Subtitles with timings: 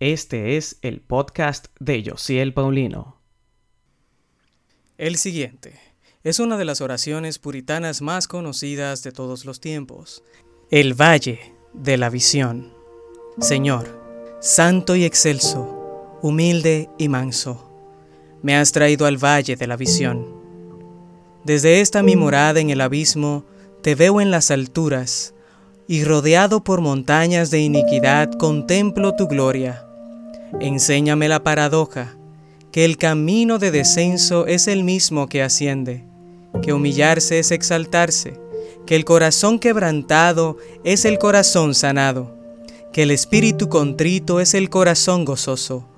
[0.00, 3.20] Este es el podcast de Josiel Paulino.
[4.96, 5.78] El siguiente
[6.24, 10.24] es una de las oraciones puritanas más conocidas de todos los tiempos.
[10.70, 12.72] El Valle de la Visión.
[13.42, 14.00] Señor,
[14.40, 17.70] santo y excelso, humilde y manso,
[18.40, 20.26] me has traído al Valle de la Visión.
[21.44, 23.44] Desde esta mi morada en el abismo,
[23.82, 25.34] te veo en las alturas,
[25.86, 29.89] y rodeado por montañas de iniquidad contemplo tu gloria.
[30.58, 32.16] Enséñame la paradoja,
[32.72, 36.04] que el camino de descenso es el mismo que asciende,
[36.62, 38.40] que humillarse es exaltarse,
[38.86, 42.36] que el corazón quebrantado es el corazón sanado,
[42.92, 45.88] que el espíritu contrito es el corazón gozoso,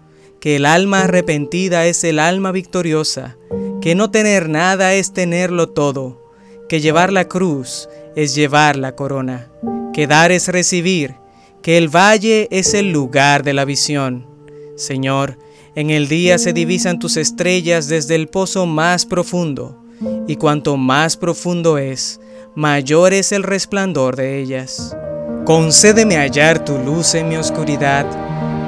[0.41, 3.37] que el alma arrepentida es el alma victoriosa,
[3.80, 6.23] que no tener nada es tenerlo todo,
[6.69, 9.51] que llevar la cruz es llevar la corona,
[9.93, 11.16] que dar es recibir,
[11.62, 14.31] que el valle es el lugar de la visión,
[14.76, 15.38] Señor,
[15.74, 19.79] en el día se divisan tus estrellas desde el pozo más profundo,
[20.26, 22.20] y cuanto más profundo es,
[22.54, 24.96] mayor es el resplandor de ellas.
[25.45, 28.06] Concédeme hallar tu luz en mi oscuridad,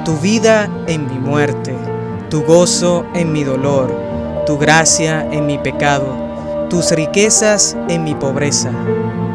[0.03, 1.75] tu vida en mi muerte,
[2.29, 3.95] tu gozo en mi dolor,
[4.45, 6.07] tu gracia en mi pecado,
[6.69, 8.71] tus riquezas en mi pobreza,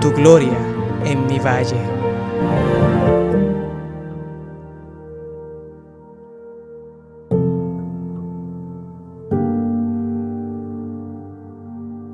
[0.00, 0.58] tu gloria
[1.04, 3.19] en mi valle.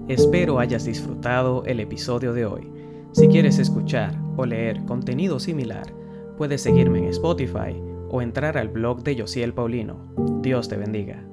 [0.09, 2.71] Espero hayas disfrutado el episodio de hoy.
[3.11, 5.93] Si quieres escuchar o leer contenido similar,
[6.39, 7.75] puedes seguirme en Spotify
[8.09, 9.99] o entrar al blog de Josiel Paulino.
[10.43, 11.25] Dios te bendiga.